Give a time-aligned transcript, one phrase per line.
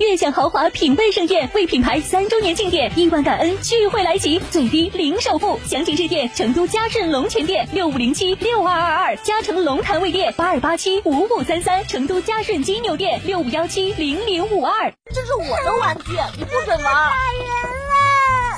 [0.00, 5.60] 悦享豪华品味盛宴，为品牌三周年庆典，亿万感恩聚会来袭，最低零首付。
[5.66, 14.90] 详情致电成都嘉顺龙泉店六五零七六二二二，嘉诚龙潭卫店八二八七五五三三，成都嘉顺金牛店六五幺七零零五二。
[15.12, 17.69] 这是我的玩具，你不准玩。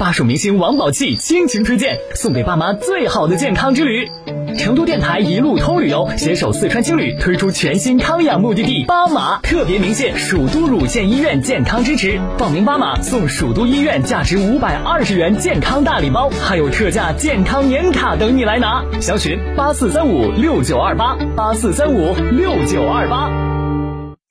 [0.00, 4.10] 巴蜀明星王宝器倾情推荐，送给爸妈最好的健康之旅。
[4.56, 12.18] 成都电台一路通旅游携手四川青旅推出全新康养目的地巴马，特别鸣谢蜀都乳腺医院健康支持。
[12.38, 18.82] 报名巴马送蜀都医院价值五百二十元健康大礼包，还有特价健康年卡等你来拿。
[19.02, 23.28] 详询八四三五六九二八八四三五六九二八。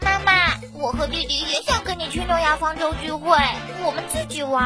[0.03, 0.31] 妈妈，
[0.81, 1.78] 我和弟弟也想
[2.29, 3.35] 诺亚方舟聚会，
[3.83, 4.63] 我们自己玩。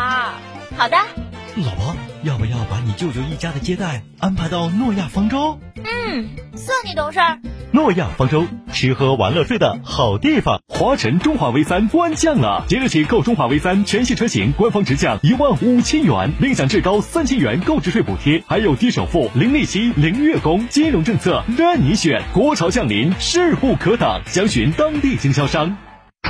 [0.76, 0.98] 好的，
[1.56, 5.58] 老婆，要不要把你舅舅一家的接待安排到诺亚方舟？
[5.78, 7.40] 嗯，算你懂事儿。
[7.72, 10.60] 诺亚方舟，吃喝玩乐睡的好地方。
[10.68, 22.22] 华晨中华 V 三官降了，即日起购中华 V 三全系车型，官方直降一万五千元，另享至高三千元购置税补贴，还有低首付、零利息、零月供，金融政策任你选。
[22.34, 25.78] 国潮降临，势不可挡，详询当地经销商。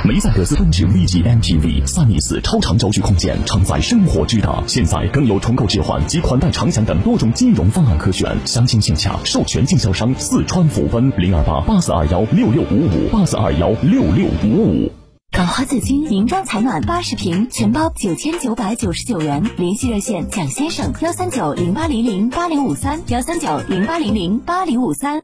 [0.06, 4.62] 梅赛德斯奔驰 V 级 MPV 萨米斯超长轴距空间，承载生活之大。
[4.66, 8.36] 现在更有重构置换及款待长享等多种金融方案可选。
[8.44, 14.92] 详情请洽授权经销商四川福奔零二八八四二幺六六五五八四二幺六六五五。
[15.30, 19.42] 港华紫金银装采暖八十平，全包九千九百九十九元。
[19.56, 25.22] 联系热线蒋先生幺三九零八零零八零五三幺三九零八零零八零五三。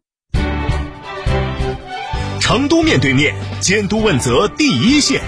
[2.50, 5.20] 成都面对面，监督问责第一线，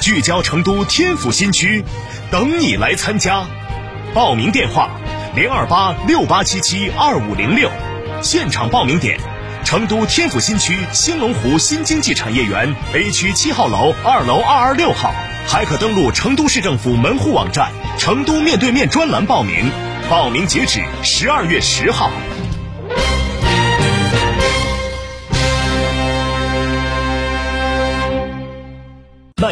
[0.00, 1.84] 聚焦成都天府新区，
[2.32, 3.46] 等你来参加。
[4.12, 4.90] 报名电话：
[5.36, 7.70] 零二八六八七七二五零六，
[8.22, 9.20] 现场报名点：
[9.64, 15.14] 成都天府新区兴隆湖新经济产业园 A 区七号楼二楼二二六号，
[15.46, 19.70] 还可登录成都市政府门户网站“成都面对面”专栏报名。
[20.10, 22.10] 报名截止十二月十号。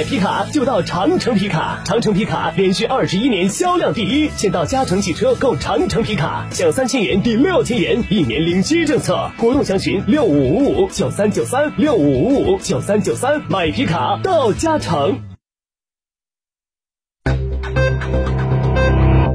[0.05, 4.29] 皮卡就到长城皮卡，长城皮卡连续二十一年销量第一。
[4.37, 9.31] 先到嘉诚汽车购长城皮卡，享三千元抵六千元，一年零息政策。
[9.39, 13.43] 活动详询六五五五九三九三六五五五九三九三。
[13.49, 15.21] 买皮卡到嘉诚。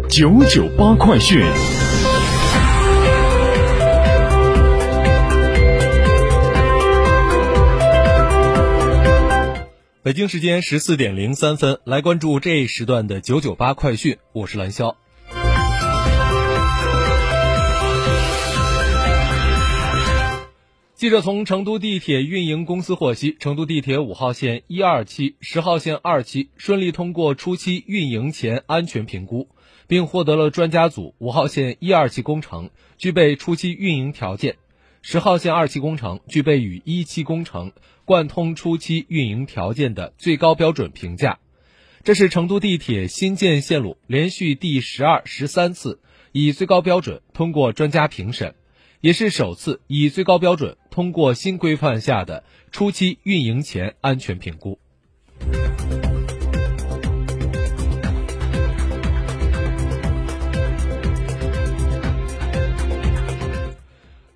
[0.09, 1.43] 九九八快讯。
[10.07, 14.17] 北京时间十四点零三分，来关注这一时段的九九八快讯。
[14.31, 14.95] 我是蓝霄。
[20.95, 29.49] 记者从成都地铁运营公司获悉，成都地铁五号线一二期、十号线二期顺利通过初期运营前安全评估，
[29.87, 34.55] 并获得了专家组五号线一二期工程具备初期运营条件。
[35.09, 37.71] 十号线二期工程具备与一期工程
[38.03, 41.39] 贯通初期运营条件的最高标准评价，
[42.03, 46.01] 这是成都地铁新建线路连续第十二、十三次
[46.33, 48.55] 以最高标准通过专家评审，
[48.99, 52.43] 也是首次以最高标准通过新规范下的
[52.73, 54.77] 初期运营前安全评估。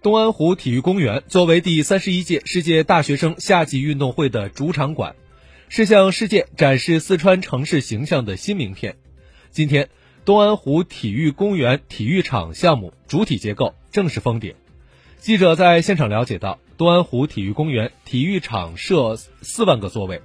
[0.03, 5.15] 东安湖体育公园作为第三十一届世界大学生夏季运动会的主场馆，
[5.69, 8.95] 是向世界展示四川城市形象的新名片。
[9.51, 9.89] 今天，
[10.25, 14.55] 东安湖体育公园体育场项目主体结构正式封顶。
[15.19, 20.23] 记者在现场了解到，东安湖体育公园体育场设四万个座位，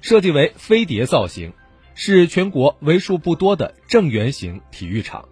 [0.00, 1.52] 设计为飞碟造型，
[1.94, 5.28] 是全国为数不多的正圆形体育场。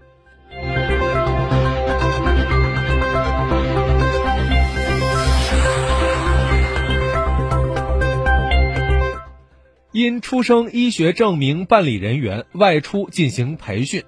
[10.00, 14.02] 因出生医学证明办理人员外出进行培训。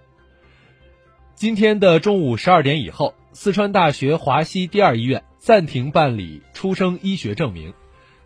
[1.34, 7.74] 今天的中午十二点以后，四川大学华西第二医院暂停办理出生医学证明，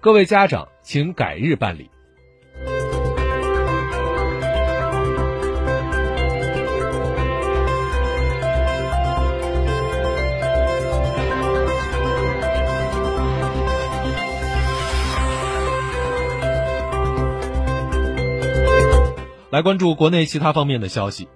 [0.00, 1.90] 各位家长请改日办理。
[19.56, 21.28] 来关注国内其他方面的消息。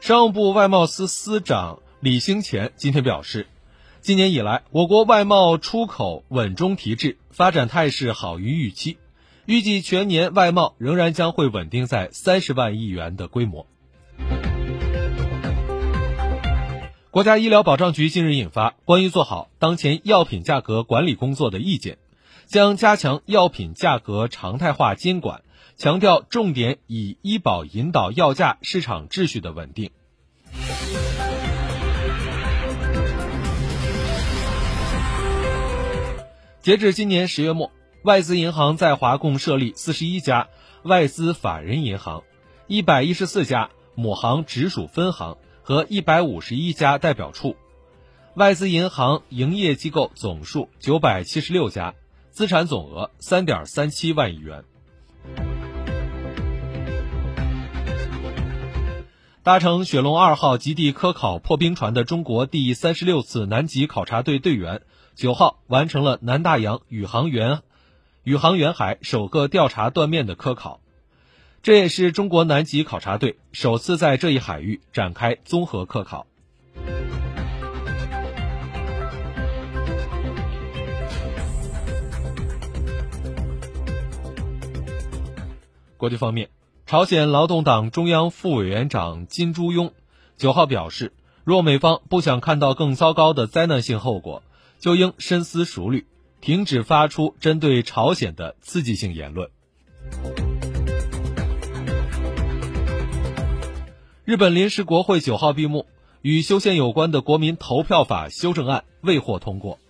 [0.00, 3.48] 商务部外贸司司长李兴前今天表示，
[4.00, 8.98] 今年以来，我国外贸出口稳中提质，发展态势好于预期，
[9.46, 13.66] 预计全年外贸仍然将会稳定在三十万亿元的规模。
[17.12, 21.98] 国家医疗保障局近日印发关于做好当前药品价格管理工作的意见，
[22.46, 25.42] 将加强药品价格常态化监管，
[25.76, 29.90] 强调重点以医保引导药价市场秩序的稳定。
[36.62, 37.70] 截至今年十月末，
[38.04, 40.48] 外资银行在华共设立四十一家
[40.82, 42.22] 外资法人银行，
[42.68, 45.36] 一百一十四家母行直属分行。
[45.62, 47.56] 和一百五十一家代表处，
[48.34, 51.94] 外资银行营业机构总数九百七十六家，
[52.30, 54.64] 资产总额三点三七万亿元。
[59.44, 64.82] 搭乘雪龙二号极地科考破冰船的中国第三十六次南极考察队队员，
[65.14, 67.62] 九号完成了南大洋宇航员
[68.22, 70.81] 宇航员海首个调查断面的科考。
[71.62, 76.26] 这也是中国南极考察队首次在这一海域展开综合科考。
[85.96, 86.48] 国际方面，
[86.84, 89.92] 朝鲜劳动党中央副委员长金珠庸
[90.36, 91.12] 九号表示，
[91.44, 94.42] 若美方不想看到更糟糕的灾难性后果，
[94.80, 96.08] 就应深思熟虑，
[96.40, 99.48] 停止发出针对朝鲜的刺激性言论。
[104.24, 105.84] 日本临时国会九号闭幕，
[106.20, 109.80] 与修宪有关的国民投票法修正案未获通过。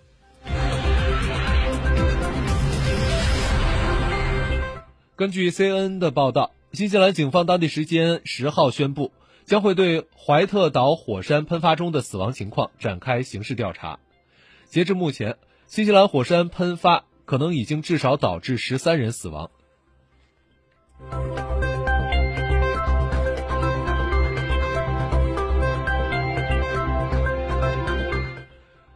[5.17, 9.13] 根据 CNN 的报道，新西兰警方当地时间十号宣布，
[9.45, 13.99] 将会对怀特岛火山喷发中的死亡情况展开刑事调查。
[14.71, 15.37] 截至目前，
[15.67, 19.51] 新西兰火山喷发可能已经至少导致十三人死亡。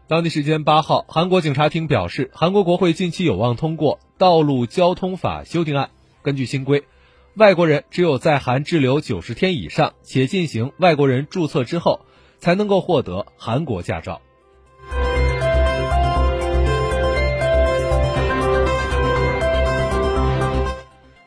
[0.08, 5.90] 当地时间八号，韩国警察厅表示，韩国国会近期有望通过《道路交通法》修订案。
[6.22, 6.84] 根据新规，
[7.34, 12.02] 外国人只有在韩滞留九十天以上，且进行外国人注册之后，
[12.38, 14.22] 才能够获得韩国驾照。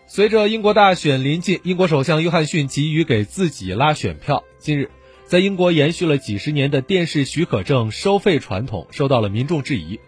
[0.08, 4.46] 随着英国大选临近，英国首相约翰逊急于给自己拉选票。
[4.58, 4.90] 近日。
[5.30, 10.00] 在英国延续了几十年的电视许可证收费传统受到了民众质疑，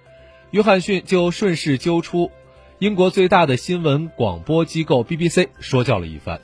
[0.50, 2.32] 约翰逊就顺势揪出
[2.80, 6.42] 英国最大的新闻广播机构 BBC 说教了一番。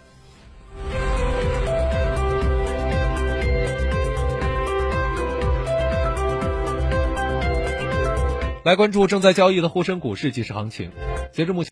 [8.64, 10.92] 来关注正在交易的沪深股市即时行情，
[11.32, 11.66] 截至目前。